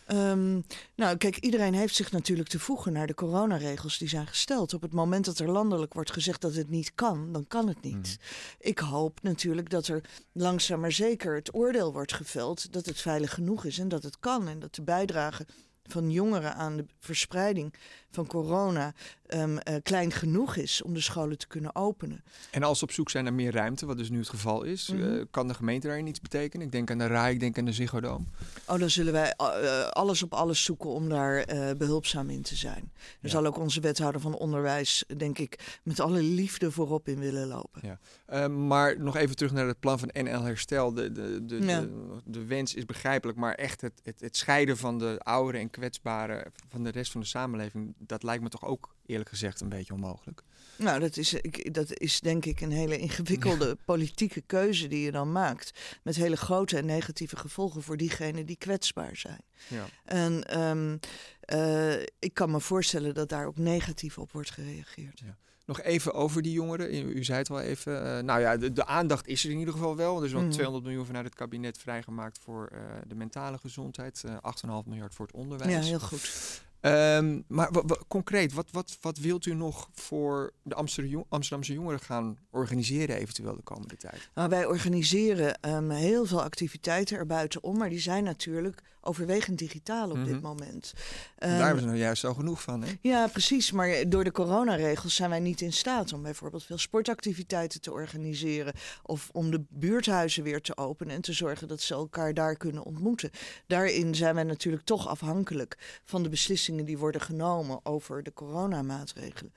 Ehm, 0.09 0.61
nou, 0.95 1.17
kijk, 1.17 1.37
iedereen 1.37 1.73
heeft 1.73 1.95
zich 1.95 2.11
natuurlijk 2.11 2.49
te 2.49 2.59
voegen 2.59 2.93
naar 2.93 3.07
de 3.07 3.13
coronaregels 3.13 3.97
die 3.97 4.07
zijn 4.07 4.27
gesteld. 4.27 4.73
Op 4.73 4.81
het 4.81 4.93
moment 4.93 5.25
dat 5.25 5.39
er 5.39 5.51
landelijk 5.51 5.93
wordt 5.93 6.11
gezegd 6.11 6.41
dat 6.41 6.55
het 6.55 6.69
niet 6.69 6.91
kan, 6.95 7.31
dan 7.31 7.47
kan 7.47 7.67
het 7.67 7.81
niet. 7.81 8.17
Mhm. 8.19 8.69
Ik 8.69 8.79
hoop 8.79 9.21
natuurlijk 9.21 9.69
dat 9.69 9.87
er 9.87 10.01
langzaam 10.31 10.79
maar 10.79 10.91
zeker 10.91 11.35
het 11.35 11.53
oordeel 11.53 11.93
wordt 11.93 12.13
geveld 12.13 12.73
dat 12.73 12.85
het 12.85 13.01
veilig 13.01 13.33
genoeg 13.33 13.65
is 13.65 13.79
en 13.79 13.87
dat 13.87 14.03
het 14.03 14.19
kan. 14.19 14.47
En 14.47 14.59
dat 14.59 14.75
de 14.75 14.81
bijdrage 14.81 15.45
van 15.83 16.11
jongeren 16.11 16.55
aan 16.55 16.77
de 16.77 16.85
verspreiding 16.99 17.73
van 18.11 18.27
corona 18.27 18.93
ehm, 19.27 19.57
eh, 19.57 19.75
klein 19.83 20.11
genoeg 20.11 20.55
is 20.55 20.81
om 20.81 20.93
de 20.93 21.01
scholen 21.01 21.37
te 21.37 21.47
kunnen 21.47 21.75
openen. 21.75 22.23
En 22.51 22.63
als 22.63 22.77
ze 22.79 22.83
op 22.83 22.91
zoek 22.91 23.09
zijn 23.09 23.23
naar 23.23 23.33
meer 23.33 23.51
ruimte, 23.51 23.85
wat 23.85 23.97
dus 23.97 24.09
nu 24.09 24.17
het 24.19 24.29
geval 24.29 24.63
is, 24.63 24.87
Mhm. 24.89 25.03
eh, 25.17 25.23
kan 25.31 25.47
de 25.47 25.53
gemeente 25.53 25.87
daarin 25.87 26.07
iets 26.07 26.21
betekenen? 26.21 26.65
Ik 26.65 26.71
denk 26.71 26.91
aan 26.91 26.97
de 26.97 27.07
RAI, 27.07 27.33
ik 27.33 27.39
denk 27.39 27.57
aan 27.57 27.65
de 27.65 27.73
Ziggo 27.73 27.99
Dome. 27.99 28.25
Oh, 28.67 28.79
dan 28.79 28.89
zullen 28.89 29.13
wij 29.13 29.33
eh, 29.37 29.87
alles 29.87 30.23
op 30.23 30.33
alles 30.33 30.63
zoeken 30.63 30.89
om 30.89 31.09
daar 31.09 31.37
eh, 31.37 31.75
behulpzaam 31.77 32.29
in 32.29 32.41
te 32.41 32.55
zijn. 32.55 32.91
Er 32.95 33.17
Ja. 33.21 33.29
zal 33.29 33.45
ook 33.45 33.57
onze 33.57 33.79
wethouder 33.79 34.21
van 34.21 34.33
onderwijs, 34.35 35.03
denk 35.17 35.37
ik, 35.37 35.79
met 35.83 35.99
alle 35.99 36.21
liefde 36.21 36.71
voorop 36.71 37.07
in 37.07 37.19
willen 37.19 37.47
lopen. 37.47 37.81
Ja. 37.83 37.99
Eh, 38.25 38.47
maar 38.47 38.99
nog 38.99 39.15
even 39.15 39.35
terug 39.35 39.51
naar 39.51 39.67
het 39.67 39.79
plan 39.79 39.99
van 39.99 40.09
NL 40.13 40.41
Herstel. 40.41 40.93
De, 40.93 41.11
de, 41.11 41.45
de, 41.45 41.55
Ja. 41.65 41.81
de, 41.81 41.89
de 42.25 42.45
wens 42.45 42.73
is 42.73 42.85
begrijpelijk, 42.85 43.37
maar 43.37 43.53
echt 43.53 43.81
het, 43.81 43.99
het, 44.03 44.19
het 44.19 44.37
scheiden 44.37 44.77
van 44.77 44.99
de 44.99 45.19
ouderen 45.23 45.61
en 45.61 45.69
kwetsbaren 45.69 46.51
van 46.69 46.83
de 46.83 46.89
rest 46.91 47.11
van 47.11 47.21
de 47.21 47.27
samenleving, 47.27 47.93
dat 47.99 48.23
lijkt 48.23 48.43
me 48.43 48.49
toch 48.49 48.63
ook 48.65 48.95
eerlijk 49.05 49.29
gezegd 49.29 49.61
een 49.61 49.69
beetje 49.69 49.93
onmogelijk. 49.93 50.41
Nou, 50.77 50.99
dat 50.99 51.17
is, 51.17 51.33
ik, 51.33 51.73
dat 51.73 51.99
is 51.99 52.19
denk 52.19 52.45
ik 52.45 52.61
een 52.61 52.71
hele 52.71 52.97
ingewikkelde 52.97 53.77
politieke 53.85 54.41
keuze 54.41 54.87
die 54.87 54.99
je 55.05 55.11
dan 55.11 55.31
maakt. 55.31 55.79
Met 56.03 56.15
hele 56.15 56.37
grote 56.37 56.77
en 56.77 56.85
negatieve 56.85 57.35
gevolgen 57.37 57.83
voor 57.83 57.97
diegenen 57.97 58.45
die 58.45 58.55
kwetsbaar 58.57 59.15
zijn. 59.15 59.41
Ja. 59.67 59.85
En 60.05 60.43
ehm, 60.43 60.97
eh, 61.39 62.01
ik 62.19 62.33
kan 62.33 62.51
me 62.51 62.59
voorstellen 62.59 63.13
dat 63.13 63.29
daar 63.29 63.45
ook 63.45 63.57
negatief 63.57 64.17
op 64.17 64.31
wordt 64.31 64.51
gereageerd. 64.51 65.21
Nog 65.65 65.81
even 65.81 66.13
over 66.13 66.41
die 66.41 66.51
jongeren. 66.51 66.95
U, 66.95 66.97
u 67.13 67.23
zei 67.23 67.37
het 67.37 67.49
al 67.49 67.59
even. 67.61 68.17
eh, 68.17 68.23
nou 68.23 68.39
ja, 68.39 68.57
de, 68.57 68.73
de 68.73 68.85
aandacht 68.85 69.27
is 69.27 69.43
er 69.43 69.51
in 69.51 69.57
ieder 69.59 69.73
geval 69.73 69.95
wel. 69.95 70.19
Er 70.19 70.25
is 70.25 70.31
wel 70.31 70.41
Mhm. 70.41 70.51
200 70.51 70.85
miljoen 70.85 71.05
vanuit 71.05 71.25
het 71.25 71.35
kabinet 71.35 71.77
vrijgemaakt 71.77 72.39
voor 72.39 72.67
eh, 72.67 72.79
de 73.07 73.15
mentale 73.15 73.57
gezondheid. 73.57 74.23
eh 74.25 74.37
8,5 74.41 74.85
miljard 74.85 75.13
voor 75.15 75.25
het 75.25 75.35
onderwijs. 75.35 75.71
Ja, 75.71 75.79
heel 75.81 75.99
goed. 75.99 76.61
Ehm, 76.81 77.41
maar 77.47 77.69
concreet, 78.07 78.53
wat, 78.53 78.67
wat, 78.71 78.97
wat 79.01 79.17
wilt 79.17 79.45
u 79.45 79.53
nog 79.53 79.89
voor 79.93 80.53
de 80.63 80.75
Amsterdamse 80.75 81.73
jongeren 81.73 81.99
gaan 81.99 82.37
organiseren 82.49 83.15
eventueel 83.15 83.55
de 83.55 83.61
komende 83.61 83.97
tijd? 83.97 84.29
Nou, 84.33 84.49
wij 84.49 84.65
organiseren 84.65 85.61
ehm, 85.61 85.89
heel 85.89 86.25
veel 86.25 86.41
activiteiten 86.43 87.17
erbuitenom, 87.17 87.77
maar 87.77 87.89
die 87.89 87.99
zijn 87.99 88.23
natuurlijk 88.23 88.81
overwegend 89.01 89.57
digitaal 89.57 90.09
op 90.09 90.15
Mhm. 90.17 90.25
dit 90.25 90.41
moment. 90.41 90.93
Daar 91.37 91.49
Ehm, 91.49 91.61
hebben 91.63 91.79
ze 91.81 91.87
nou 91.87 91.99
juist 91.99 92.23
al 92.25 92.33
genoeg 92.33 92.61
van, 92.61 92.81
hè? 92.83 92.91
Ja, 93.01 93.27
precies. 93.27 93.71
Maar 93.71 94.09
door 94.09 94.23
de 94.23 94.31
coronaregels 94.31 95.15
zijn 95.15 95.29
wij 95.29 95.39
niet 95.39 95.61
in 95.61 95.73
staat 95.73 96.13
om 96.13 96.21
bijvoorbeeld 96.21 96.63
veel 96.63 96.77
sportactiviteiten 96.77 97.81
te 97.81 97.91
organiseren. 97.91 98.73
Of 99.03 99.29
om 99.31 99.51
de 99.51 99.63
buurthuizen 99.69 100.43
weer 100.43 100.61
te 100.61 100.77
openen 100.77 101.15
en 101.15 101.21
te 101.21 101.33
zorgen 101.33 101.67
dat 101.67 101.81
ze 101.81 101.93
elkaar 101.93 102.33
daar 102.33 102.55
kunnen 102.57 102.83
ontmoeten. 102.83 103.29
Daarin 103.67 104.15
zijn 104.15 104.35
wij 104.35 104.43
natuurlijk 104.43 104.83
toch 104.85 105.07
afhankelijk 105.07 105.77
van 106.05 106.23
de 106.23 106.29
beslissingen 106.29 106.67
die 106.77 106.97
worden 106.97 107.21
genomen 107.21 107.85
over 107.85 108.23
de 108.23 108.33
coronamaatregelen. 108.33 109.53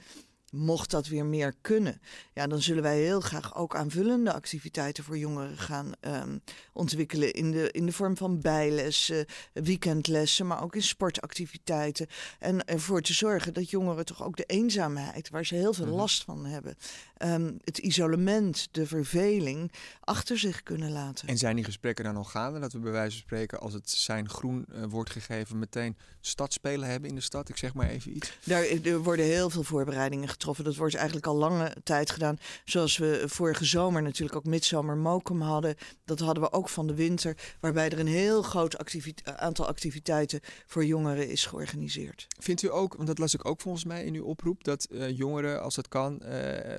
Mocht 0.53 0.91
dat 0.91 1.07
weer 1.07 1.25
meer 1.25 1.55
kunnen, 1.61 2.01
ja, 2.35 2.47
dan 2.47 2.63
zullen 2.63 2.83
wij 2.83 2.99
heel 3.01 3.21
graag 3.21 3.57
ook 3.57 3.77
aanvullende 3.77 4.33
activiteiten 4.33 5.05
voor 5.05 5.19
jongeren 5.19 5.59
gaan 5.59 5.93
ehm, 6.01 6.39
ontwikkelen. 6.73 7.33
In 7.33 7.51
de, 7.51 7.71
in 7.71 7.87
de 7.87 7.93
vorm 7.93 8.17
van 8.17 8.41
bijlessen, 8.41 9.27
weekendlessen, 9.53 10.47
maar 10.47 10.63
ook 10.63 10.75
in 10.75 10.83
sportactiviteiten. 10.83 12.07
En 12.39 12.65
ervoor 12.65 13.01
te 13.03 13.13
zorgen 13.13 13.55
dat 13.55 13.71
jongeren 13.71 14.05
toch 14.05 14.25
ook 14.25 14.37
de 14.37 14.45
eenzaamheid, 14.45 15.31
waar 15.31 15.47
ze 15.47 15.55
heel 15.55 15.75
veel 15.75 15.87
Mhm. 15.87 15.95
last 15.95 16.25
van 16.25 16.45
hebben, 16.47 16.75
ehm, 17.17 17.53
het 17.65 17.79
isolement, 17.79 18.69
de 18.71 18.87
verveling, 18.87 19.73
achter 20.01 20.39
zich 20.39 20.63
kunnen 20.63 20.91
laten. 20.93 21.29
En 21.29 21.39
zijn 21.39 21.57
die 21.57 21.65
gesprekken 21.65 22.05
dan 22.05 22.15
nog 22.15 22.31
gaande? 22.31 22.59
Dat 22.59 22.73
we 22.73 22.79
bij 22.79 22.93
wijze 22.93 23.11
van 23.17 23.21
spreken, 23.27 23.61
als 23.61 23.73
het 23.73 23.91
zijn 23.91 24.29
groen 24.29 24.67
eh, 24.73 24.85
wordt 24.85 25.11
gegeven, 25.11 25.59
meteen 25.59 25.97
stadspelen 26.21 26.89
hebben 26.89 27.09
in 27.09 27.15
de 27.15 27.21
stad? 27.21 27.49
Ik 27.49 27.57
zeg 27.57 27.75
maar 27.75 27.89
even 27.89 28.17
iets. 28.17 28.33
Daar 28.45 28.65
er 28.65 29.03
worden 29.03 29.25
heel 29.25 29.51
veel 29.51 29.63
voorbereidingen 29.63 30.29
getroffen. 30.29 30.41
Getroffen. 30.43 30.65
Dat 30.65 30.77
wordt 30.77 30.95
eigenlijk 30.95 31.27
al 31.27 31.37
lange 31.37 31.77
tijd 31.83 32.11
gedaan. 32.11 32.39
Zoals 32.65 32.97
we 32.97 33.23
vorige 33.27 33.65
zomer 33.65 34.03
natuurlijk 34.03 34.37
ook 34.37 34.45
midzomer 34.45 34.97
Mokum 34.97 35.41
hadden. 35.41 35.75
Dat 36.05 36.19
hadden 36.19 36.43
we 36.43 36.53
ook 36.53 36.69
van 36.69 36.87
de 36.87 36.95
winter. 36.95 37.37
Waarbij 37.61 37.91
er 37.91 37.99
een 37.99 38.07
heel 38.07 38.43
groot 38.43 38.77
aantal 39.25 39.67
activiteiten 39.67 40.41
voor 40.67 40.85
jongeren 40.85 41.29
is 41.29 41.47
georganiseerd. 41.47 42.27
Vindt 42.39 42.63
u 42.63 42.73
ook, 42.73 42.95
want 42.95 43.07
dat 43.07 43.19
las 43.19 43.35
ik 43.35 43.45
ook 43.45 43.61
volgens 43.61 43.85
mij 43.85 44.05
in 44.05 44.15
uw 44.15 44.25
oproep, 44.25 44.65
dat 44.65 44.89
jongeren, 45.15 45.63
als 45.63 45.75
dat 45.75 45.89
kan, 45.89 46.23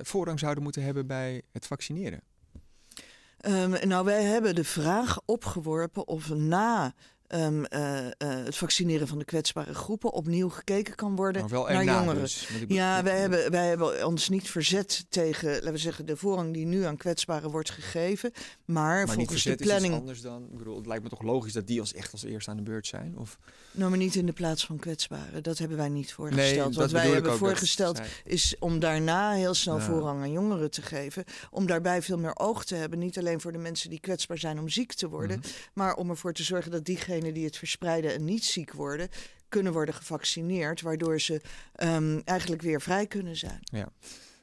voorrang 0.02 0.38
zouden 0.38 0.62
moeten 0.62 0.82
hebben 0.82 1.06
bij 1.06 1.42
het 1.52 1.66
vaccineren? 1.66 2.20
Um, 3.46 3.88
nou, 3.88 4.04
wij 4.04 4.22
hebben 4.22 4.54
de 4.54 4.64
vraag 4.64 5.20
opgeworpen 5.24 6.08
of 6.08 6.34
na 6.34 6.94
um, 7.34 7.64
uh, 7.70 8.04
uh, 8.04 8.10
het 8.18 8.56
vaccineren 8.56 9.08
van 9.08 9.18
de 9.18 9.24
kwetsbare 9.24 9.74
groepen 9.74 10.12
opnieuw 10.12 10.48
gekeken 10.48 10.94
kan 10.94 11.16
worden 11.16 11.46
naar 11.50 11.84
jongeren. 11.84 12.20
Dus, 12.20 12.48
ja, 12.68 13.02
wij 13.02 13.18
hebben, 13.18 13.50
wij 13.50 13.68
hebben 13.68 14.06
ons 14.06 14.28
niet 14.28 14.50
verzet 14.50 15.06
tegen, 15.08 15.52
laten 15.52 15.72
we 15.72 15.78
zeggen, 15.78 16.06
de 16.06 16.16
voorrang 16.16 16.52
die 16.52 16.66
nu 16.66 16.84
aan 16.84 16.96
kwetsbaren 16.96 17.50
wordt 17.50 17.70
gegeven. 17.70 18.32
Maar, 18.64 19.06
maar 19.06 19.14
volgens 19.14 19.42
de 19.42 19.56
planning. 19.56 19.92
Is 19.92 20.00
anders 20.00 20.20
dan, 20.20 20.42
ik 20.52 20.58
bedoel, 20.58 20.76
het 20.76 20.86
lijkt 20.86 21.02
me 21.02 21.08
toch 21.08 21.22
logisch 21.22 21.52
dat 21.52 21.66
die 21.66 21.80
als 21.80 21.94
echt 21.94 22.12
als 22.12 22.22
eerste 22.22 22.50
aan 22.50 22.56
de 22.56 22.62
beurt 22.62 22.86
zijn? 22.86 23.18
Of? 23.18 23.38
Nou, 23.70 23.90
maar 23.90 23.98
niet 23.98 24.14
in 24.14 24.26
de 24.26 24.32
plaats 24.32 24.66
van 24.66 24.78
kwetsbaren. 24.78 25.42
Dat 25.42 25.58
hebben 25.58 25.76
wij 25.76 25.88
niet 25.88 26.12
voorgesteld. 26.12 26.68
Nee, 26.68 26.78
Wat 26.78 26.90
wij 26.90 27.10
hebben 27.10 27.36
voorgesteld 27.36 28.00
is 28.24 28.56
om 28.58 28.78
daarna 28.78 29.32
heel 29.32 29.54
snel 29.54 29.80
voorrang 29.80 30.20
aan 30.20 30.32
jongeren 30.32 30.70
te 30.70 30.82
geven. 30.82 31.24
Om 31.50 31.66
daarbij 31.66 32.02
veel 32.02 32.18
meer 32.18 32.36
oog 32.36 32.64
te 32.64 32.74
hebben. 32.74 32.98
Niet 32.98 33.18
alleen 33.18 33.40
voor 33.40 33.52
de 33.52 33.58
mensen 33.58 33.90
die 33.90 34.00
kwetsbaar 34.00 34.38
zijn 34.38 34.58
om 34.58 34.68
ziek 34.68 34.92
te 34.92 35.08
worden, 35.08 35.38
mhm. 35.38 35.48
maar 35.72 35.94
om 35.94 36.10
ervoor 36.10 36.32
te 36.32 36.42
zorgen 36.42 36.70
dat 36.70 36.84
diegenen 36.84 37.23
die 37.32 37.44
het 37.44 37.56
verspreiden 37.56 38.14
en 38.14 38.24
niet 38.24 38.44
ziek 38.44 38.72
worden, 38.72 39.08
kunnen 39.48 39.72
worden 39.72 39.94
gevaccineerd, 39.94 40.80
waardoor 40.80 41.20
ze 41.20 41.40
um, 41.82 42.22
eigenlijk 42.24 42.62
weer 42.62 42.80
vrij 42.80 43.06
kunnen 43.06 43.36
zijn. 43.36 43.58
Ja. 43.62 43.88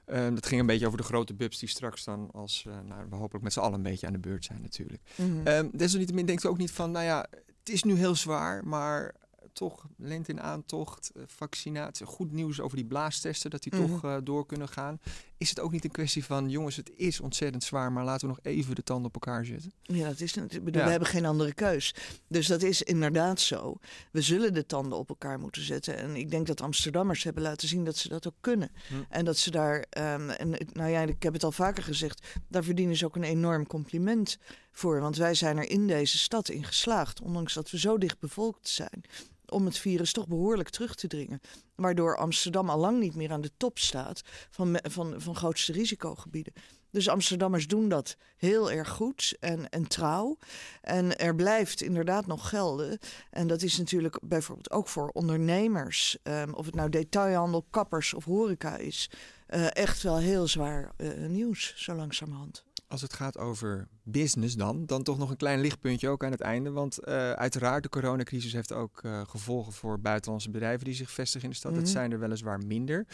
Uh, 0.07 0.27
dat 0.33 0.45
ging 0.45 0.61
een 0.61 0.67
beetje 0.67 0.85
over 0.85 0.97
de 0.97 1.03
grote 1.03 1.33
bubs 1.33 1.59
die 1.59 1.69
straks 1.69 2.03
dan 2.03 2.29
als 2.31 2.65
uh, 2.67 2.73
nou, 2.87 3.05
we 3.09 3.15
hopelijk 3.15 3.43
met 3.43 3.53
z'n 3.53 3.59
allen 3.59 3.73
een 3.73 3.83
beetje 3.83 4.07
aan 4.07 4.13
de 4.13 4.19
beurt 4.19 4.45
zijn 4.45 4.61
natuurlijk. 4.61 5.01
Mm 5.15 5.25
-hmm. 5.25 5.47
uh, 5.47 5.71
desalniettemin 5.71 6.25
denkt 6.25 6.45
ook 6.45 6.57
niet 6.57 6.71
van, 6.71 6.91
nou 6.91 7.05
ja, 7.05 7.27
het 7.59 7.69
is 7.69 7.83
nu 7.83 7.95
heel 7.95 8.15
zwaar, 8.15 8.67
maar 8.67 9.15
toch 9.53 9.85
lente 9.97 10.31
in 10.31 10.41
aantocht, 10.41 11.11
eh, 11.15 11.23
vaccinatie, 11.25 12.05
goed 12.05 12.31
nieuws 12.31 12.59
over 12.59 12.77
die 12.77 12.85
blaastesten, 12.85 13.49
dat 13.49 13.63
die 13.63 13.71
toch 13.71 14.01
mhm. 14.01 14.23
door 14.23 14.45
kunnen 14.45 14.69
gaan. 14.69 14.99
Is 15.41 15.49
het 15.49 15.59
ook 15.59 15.71
niet 15.71 15.83
een 15.83 15.91
kwestie 15.91 16.25
van, 16.25 16.49
jongens, 16.49 16.75
het 16.75 16.91
is 16.95 17.19
ontzettend 17.19 17.63
zwaar, 17.63 17.91
maar 17.91 18.03
laten 18.03 18.27
we 18.27 18.33
nog 18.33 18.45
even 18.45 18.75
de 18.75 18.83
tanden 18.83 19.05
op 19.05 19.13
elkaar 19.13 19.45
zetten? 19.45 19.73
Ja, 19.81 20.07
dat 20.07 20.19
is 20.19 20.33
natuurlijk. 20.33 20.75
We 20.75 20.81
hebben 20.81 21.07
geen 21.07 21.25
andere 21.25 21.53
keus. 21.53 21.95
Dus 22.27 22.47
dat 22.47 22.61
is 22.61 22.81
inderdaad 22.81 23.39
zo. 23.39 23.77
We 24.11 24.21
zullen 24.21 24.53
de 24.53 24.65
tanden 24.65 24.97
op 24.97 25.09
elkaar 25.09 25.39
moeten 25.39 25.61
zetten. 25.61 25.97
En 25.97 26.15
ik 26.15 26.31
denk 26.31 26.47
dat 26.47 26.61
Amsterdammers 26.61 27.23
hebben 27.23 27.43
laten 27.43 27.67
zien 27.67 27.85
dat 27.85 27.97
ze 27.97 28.07
dat 28.07 28.27
ook 28.27 28.35
kunnen. 28.39 28.71
Hm. 28.87 28.95
En 29.09 29.25
dat 29.25 29.37
ze 29.37 29.51
daar, 29.51 29.77
um, 29.77 30.29
en 30.29 30.49
nou 30.73 30.89
ja, 30.89 31.01
ik 31.01 31.23
heb 31.23 31.33
het 31.33 31.43
al 31.43 31.51
vaker 31.51 31.83
gezegd, 31.83 32.27
daar 32.47 32.63
verdienen 32.63 32.95
ze 32.95 33.05
ook 33.05 33.15
een 33.15 33.23
enorm 33.23 33.67
compliment 33.67 34.37
voor. 34.71 34.99
Want 34.99 35.17
wij 35.17 35.33
zijn 35.33 35.57
er 35.57 35.69
in 35.69 35.87
deze 35.87 36.17
stad 36.17 36.49
in 36.49 36.63
geslaagd, 36.63 37.21
ondanks 37.21 37.53
dat 37.53 37.71
we 37.71 37.79
zo 37.79 37.97
dicht 37.97 38.19
bevolkt 38.19 38.67
zijn 38.67 39.03
om 39.51 39.65
het 39.65 39.77
virus 39.77 40.11
toch 40.11 40.27
behoorlijk 40.27 40.69
terug 40.69 40.95
te 40.95 41.07
dringen. 41.07 41.41
Waardoor 41.75 42.17
Amsterdam 42.17 42.69
al 42.69 42.77
lang 42.77 42.99
niet 42.99 43.15
meer 43.15 43.31
aan 43.31 43.41
de 43.41 43.51
top 43.57 43.77
staat 43.77 44.21
van, 44.49 44.79
van, 44.83 45.13
van 45.17 45.35
grootste 45.35 45.71
risicogebieden. 45.71 46.53
Dus 46.91 47.09
Amsterdammers 47.09 47.67
doen 47.67 47.89
dat 47.89 48.17
heel 48.37 48.71
erg 48.71 48.89
goed 48.89 49.35
en, 49.39 49.69
en 49.69 49.87
trouw. 49.87 50.37
En 50.81 51.17
er 51.17 51.35
blijft 51.35 51.81
inderdaad 51.81 52.25
nog 52.25 52.49
gelden. 52.49 52.99
En 53.29 53.47
dat 53.47 53.61
is 53.61 53.77
natuurlijk 53.77 54.19
bijvoorbeeld 54.21 54.71
ook 54.71 54.87
voor 54.87 55.09
ondernemers, 55.09 56.17
um, 56.23 56.53
of 56.53 56.65
het 56.65 56.75
nou 56.75 56.89
detailhandel, 56.89 57.65
kappers 57.69 58.13
of 58.13 58.25
horeca 58.25 58.77
is, 58.77 59.09
uh, 59.49 59.75
echt 59.75 60.01
wel 60.01 60.17
heel 60.17 60.47
zwaar 60.47 60.91
uh, 60.97 61.27
nieuws, 61.27 61.73
zo 61.75 61.93
langzamerhand 61.93 62.63
als 62.91 63.01
het 63.01 63.13
gaat 63.13 63.37
over 63.37 63.87
business 64.03 64.55
dan, 64.55 64.85
dan 64.85 65.03
toch 65.03 65.17
nog 65.17 65.29
een 65.29 65.37
klein 65.37 65.61
lichtpuntje 65.61 66.09
ook 66.09 66.23
aan 66.23 66.31
het 66.31 66.41
einde. 66.41 66.71
Want 66.71 66.99
uh, 66.99 67.31
uiteraard, 67.31 67.83
de 67.83 67.89
coronacrisis 67.89 68.53
heeft 68.53 68.73
ook 68.73 69.01
uh, 69.03 69.21
gevolgen 69.27 69.73
voor 69.73 69.99
buitenlandse 69.99 70.49
bedrijven 70.49 70.85
die 70.85 70.93
zich 70.93 71.11
vestigen 71.11 71.43
in 71.43 71.49
de 71.49 71.55
stad. 71.55 71.71
Mm 71.71 71.77
Dat 71.77 71.85
mhm. 71.85 71.95
zijn 71.95 72.11
er 72.11 72.19
weliswaar 72.19 72.59
minder. 72.65 73.07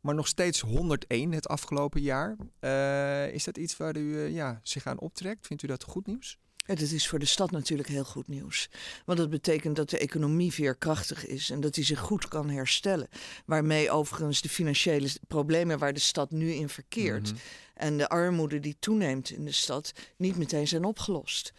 Maar 0.00 0.14
nog 0.14 0.26
steeds 0.26 0.60
101 0.60 1.32
het 1.32 1.48
afgelopen 1.48 2.02
jaar. 2.02 2.36
Uh, 2.60 3.34
is 3.34 3.44
dat 3.44 3.58
iets 3.58 3.76
waar 3.76 3.96
u 3.96 4.18
ja, 4.18 4.60
zich 4.62 4.86
aan 4.86 4.98
optrekt? 4.98 5.46
Vindt 5.46 5.62
u 5.62 5.66
dat 5.66 5.82
goed 5.82 6.06
nieuws? 6.06 6.38
Het 6.66 6.80
is 6.80 7.08
voor 7.08 7.18
de 7.18 7.24
stad 7.26 7.50
natuurlijk 7.50 7.88
heel 7.88 8.04
goed 8.04 8.28
nieuws. 8.28 8.68
Want 9.04 9.18
dat 9.18 9.30
betekent 9.30 9.76
dat 9.76 9.90
de 9.90 9.98
economie 9.98 10.52
veerkrachtig 10.52 11.26
is 11.26 11.50
en 11.50 11.60
dat 11.60 11.74
die 11.74 11.84
zich 11.84 11.98
goed 11.98 12.28
kan 12.28 12.50
herstellen. 12.50 13.08
Waarmee 13.44 13.90
overigens 13.90 14.40
de 14.40 14.48
financiële 14.48 15.08
problemen 15.28 15.78
waar 15.78 15.92
de 15.92 16.00
stad 16.00 16.30
nu 16.30 16.52
in 16.52 16.68
verkeert 16.68 17.32
mhm. 17.32 17.40
en 17.74 17.96
de 17.96 18.08
armoede 18.08 18.60
die 18.60 18.76
toeneemt 18.78 19.30
in 19.30 19.44
de 19.44 19.52
stad 19.52 19.92
niet 20.16 20.36
meteen 20.36 20.68
zijn 20.68 20.84
opgelost. 20.84 21.52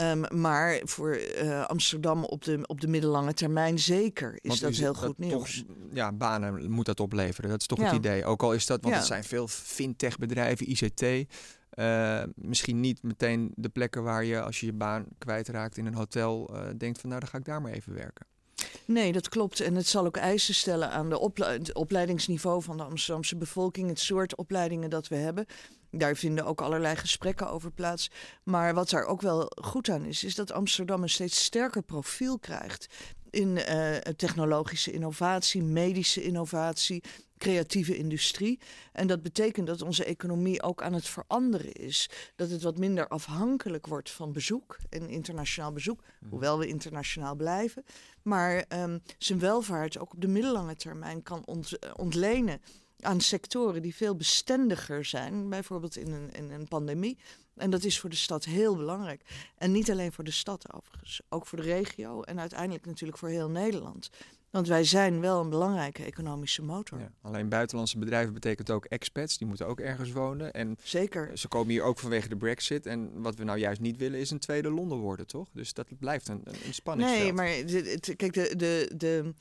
Um, 0.00 0.40
maar 0.40 0.80
voor 0.84 1.18
uh, 1.42 1.64
Amsterdam 1.64 2.24
op 2.24 2.44
de, 2.44 2.58
op 2.66 2.80
de 2.80 2.88
middellange 2.88 3.34
termijn 3.34 3.78
zeker 3.78 4.38
is 4.40 4.60
dat 4.60 4.74
heel 4.74 4.94
goed 4.94 5.18
nieuws. 5.18 5.64
Toch, 5.66 5.76
ja, 5.92 6.12
banen 6.12 6.70
moet 6.70 6.86
dat 6.86 7.00
opleveren. 7.00 7.50
Dat 7.50 7.60
is 7.60 7.66
toch 7.66 7.78
het 7.78 7.92
idee. 7.92 8.24
Ook 8.24 8.42
al 8.42 8.52
is 8.52 8.66
dat, 8.66 8.80
want 8.80 8.94
ja. 8.94 9.00
het 9.00 9.08
zijn 9.08 9.24
veel 9.24 9.48
fintech 9.48 10.18
bedrijven, 10.18 10.70
ICT. 10.70 11.04
Uh, 11.74 12.22
misschien 12.34 12.80
niet 12.80 13.02
meteen 13.02 13.52
de 13.56 13.68
plekken 13.68 14.02
waar 14.02 14.24
je 14.24 14.42
als 14.42 14.60
je 14.60 14.66
je 14.66 14.72
baan 14.72 15.04
kwijtraakt 15.18 15.76
in 15.76 15.86
een 15.86 15.94
hotel 15.94 16.50
uh, 16.54 16.62
denkt 16.76 17.00
van 17.00 17.08
nou 17.08 17.20
dan 17.20 17.30
ga 17.30 17.38
ik 17.38 17.44
daar 17.44 17.62
maar 17.62 17.72
even 17.72 17.94
werken. 17.94 18.26
Nee, 18.84 19.12
dat 19.12 19.28
klopt. 19.28 19.60
En 19.60 19.74
het 19.74 19.86
zal 19.86 20.06
ook 20.06 20.16
eisen 20.16 20.54
stellen 20.54 20.90
aan 20.90 21.08
de 21.08 21.30
het 21.34 21.74
opleidingsniveau 21.74 22.62
van 22.62 22.76
de 22.76 22.82
Amsterdamse 22.82 23.36
bevolking, 23.36 23.88
het 23.88 24.00
soort 24.00 24.36
opleidingen 24.36 24.90
dat 24.90 25.08
we 25.08 25.16
hebben. 25.16 25.46
Daar 25.90 26.16
vinden 26.16 26.44
ook 26.44 26.60
allerlei 26.60 26.96
gesprekken 26.96 27.50
over 27.50 27.70
plaats. 27.70 28.10
Maar 28.42 28.74
wat 28.74 28.90
daar 28.90 29.04
ook 29.04 29.20
wel 29.20 29.52
goed 29.62 29.88
aan 29.88 30.04
is, 30.04 30.24
is 30.24 30.34
dat 30.34 30.52
Amsterdam 30.52 31.02
een 31.02 31.08
steeds 31.08 31.44
sterker 31.44 31.82
profiel 31.82 32.38
krijgt 32.38 32.86
in 33.34 33.56
uh, 33.56 33.96
technologische 33.96 34.92
innovatie, 34.92 35.62
medische 35.62 36.22
innovatie, 36.22 37.02
creatieve 37.38 37.96
industrie. 37.96 38.60
En 38.92 39.06
dat 39.06 39.22
betekent 39.22 39.66
dat 39.66 39.82
onze 39.82 40.04
economie 40.04 40.62
ook 40.62 40.82
aan 40.82 40.92
het 40.92 41.08
veranderen 41.08 41.72
is. 41.72 42.10
Dat 42.36 42.50
het 42.50 42.62
wat 42.62 42.78
minder 42.78 43.08
afhankelijk 43.08 43.86
wordt 43.86 44.10
van 44.10 44.32
bezoek 44.32 44.76
en 44.90 45.08
internationaal 45.08 45.72
bezoek, 45.72 46.00
mhm. 46.00 46.30
hoewel 46.30 46.58
we 46.58 46.66
internationaal 46.66 47.34
blijven. 47.34 47.84
Maar 48.22 48.64
um, 48.68 49.02
zijn 49.18 49.38
welvaart 49.38 49.98
ook 49.98 50.12
op 50.12 50.20
de 50.20 50.28
middellange 50.28 50.76
termijn 50.76 51.22
kan 51.22 51.42
ont 51.46 51.96
ontlenen 51.96 52.60
aan 53.04 53.20
sectoren 53.20 53.82
die 53.82 53.94
veel 53.94 54.16
bestendiger 54.16 55.04
zijn, 55.04 55.48
bijvoorbeeld 55.48 55.96
in 55.96 56.12
een, 56.12 56.32
in 56.32 56.50
een 56.50 56.68
pandemie. 56.68 57.18
En 57.56 57.70
dat 57.70 57.84
is 57.84 58.00
voor 58.00 58.10
de 58.10 58.16
stad 58.16 58.44
heel 58.44 58.76
belangrijk. 58.76 59.22
En 59.56 59.72
niet 59.72 59.90
alleen 59.90 60.12
voor 60.12 60.24
de 60.24 60.30
stad 60.30 60.72
overigens, 60.72 61.20
ook 61.28 61.46
voor 61.46 61.58
de 61.58 61.64
regio 61.64 62.22
en 62.22 62.40
uiteindelijk 62.40 62.86
natuurlijk 62.86 63.18
voor 63.18 63.28
heel 63.28 63.48
Nederland. 63.50 64.10
Want 64.54 64.68
wij 64.68 64.84
zijn 64.84 65.20
wel 65.20 65.40
een 65.40 65.50
belangrijke 65.50 66.04
economische 66.04 66.62
motor. 66.62 66.98
Ja, 66.98 67.10
alleen 67.22 67.48
buitenlandse 67.48 67.98
bedrijven 67.98 68.34
betekent 68.34 68.70
ook 68.70 68.84
expats, 68.84 69.38
die 69.38 69.46
moeten 69.46 69.66
ook 69.66 69.80
ergens 69.80 70.12
wonen. 70.12 70.52
En 70.52 70.76
Zeker. 70.82 71.38
Ze 71.38 71.48
komen 71.48 71.68
hier 71.68 71.82
ook 71.82 71.98
vanwege 71.98 72.28
de 72.28 72.36
brexit. 72.36 72.86
En 72.86 73.22
wat 73.22 73.34
we 73.34 73.44
nou 73.44 73.58
juist 73.58 73.80
niet 73.80 73.96
willen 73.96 74.20
is 74.20 74.30
een 74.30 74.38
tweede 74.38 74.70
Londen 74.70 74.98
worden, 74.98 75.26
toch? 75.26 75.48
Dus 75.52 75.72
dat 75.72 75.88
blijft 75.98 76.28
een, 76.28 76.42
een 76.66 76.74
spanningsveld. 76.74 77.22
Nee, 77.22 77.32
maar 77.32 77.46
kijk, 78.16 78.32
de, 78.32 78.56
de, 78.56 78.90
de 78.96 79.34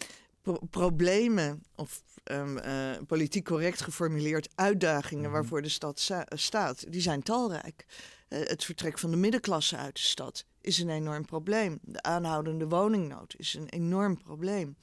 problemen 0.69 1.63
of 1.75 2.03
um, 2.31 2.57
uh, 2.57 2.91
politiek 3.07 3.45
correct 3.45 3.81
geformuleerd 3.81 4.49
uitdagingen 4.55 5.23
mhm. 5.23 5.31
waarvoor 5.31 5.61
de 5.61 5.69
stad 5.69 6.11
staat, 6.29 6.91
die 6.91 7.01
zijn 7.01 7.23
talrijk. 7.23 7.85
Uh, 8.29 8.39
het 8.39 8.63
vertrek 8.63 8.99
van 8.99 9.11
de 9.11 9.17
middenklasse 9.17 9.77
uit 9.77 9.95
de 9.95 10.01
stad 10.01 10.45
is 10.61 10.79
een 10.79 10.89
enorm 10.89 11.25
probleem. 11.25 11.79
De 11.81 12.01
aanhoudende 12.01 12.67
woningnood 12.67 13.35
is 13.37 13.53
een 13.53 13.69
enorm 13.69 14.17
probleem. 14.17 14.77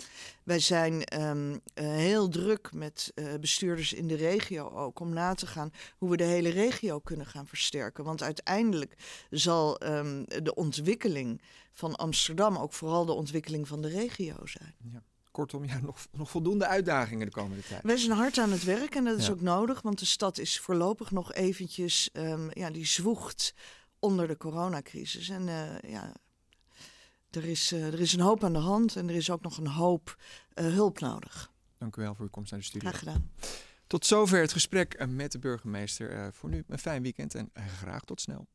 Wij 0.45 0.59
zijn 0.59 1.23
um, 1.23 1.51
uh, 1.51 1.61
heel 1.75 2.29
druk 2.29 2.73
met 2.73 3.13
uh, 3.15 3.35
bestuurders 3.41 3.93
in 3.93 4.07
de 4.07 4.15
regio 4.15 4.71
ook 4.71 5.01
om 5.01 5.13
na 5.13 5.35
te 5.35 5.47
gaan 5.47 5.73
hoe 5.99 6.11
we 6.11 6.17
de 6.17 6.25
hele 6.25 6.49
regio 6.49 6.99
kunnen 6.99 7.27
gaan 7.27 7.47
versterken. 7.47 8.05
Want 8.05 8.23
uiteindelijk 8.23 8.95
zal 9.31 9.83
um, 9.85 10.25
de 10.43 10.55
ontwikkeling 10.55 11.43
van 11.73 11.97
Amsterdam 11.97 12.57
ook 12.57 12.73
vooral 12.73 13.05
de 13.05 13.13
ontwikkeling 13.13 13.69
van 13.69 13.83
de 13.83 13.89
regio 13.89 14.47
zijn. 14.47 14.75
Ja. 14.93 15.03
Kortom, 15.31 15.65
ja, 15.65 15.81
nog, 15.87 16.07
nog 16.13 16.31
voldoende 16.31 16.67
uitdagingen 16.67 17.27
de 17.27 17.33
komende 17.33 17.63
tijd. 17.63 17.83
We 17.83 17.99
zijn 17.99 18.17
hard 18.17 18.39
aan 18.39 18.51
het 18.51 18.65
werk 18.65 18.95
en 18.95 19.05
dat 19.05 19.19
is 19.19 19.31
ook 19.31 19.41
nodig, 19.41 19.83
want 19.83 19.99
de 19.99 20.07
stad 20.07 20.39
is 20.39 20.61
voorlopig 20.61 21.11
nog 21.11 21.33
eventjes, 21.33 22.11
um, 22.13 22.51
ja, 22.53 22.71
die 22.71 22.87
zwoegt 22.87 23.55
onder 23.99 24.29
de 24.29 24.37
coronacrisis. 24.37 25.29
En 25.29 25.49
eh, 25.49 25.91
ja, 25.91 26.13
er 27.31 27.45
is, 27.45 27.73
eh, 27.73 27.87
er 27.87 28.01
is 28.01 28.13
een 28.13 28.21
hoop 28.21 28.45
aan 28.45 28.53
de 28.53 28.59
hand 28.59 28.97
en 28.97 29.09
er 29.09 29.15
is 29.15 29.31
ook 29.31 29.43
nog 29.43 29.59
een 29.59 29.67
hoop 29.67 30.17
eh, 30.55 30.65
hulp 30.65 31.01
nodig. 31.01 31.51
Dank 31.79 31.97
u 31.97 32.03
wel 32.03 32.15
voor 32.15 32.25
uw 32.25 32.31
komst 32.31 32.51
naar 32.51 32.61
de 32.61 32.67
studio. 32.67 32.89
Graag 32.89 32.99
gedaan. 32.99 33.31
Tot 33.87 34.07
zover 34.07 34.41
het 34.41 34.53
gesprek 34.53 35.07
met 35.09 35.33
de 35.33 35.39
burgemeester 35.39 36.33
voor 36.33 36.49
nu. 36.51 36.65
Een 36.69 36.79
fijn 36.79 37.03
weekend 37.03 37.35
en 37.35 37.51
graag 37.55 38.05
tot 38.05 38.21
snel. 38.21 38.47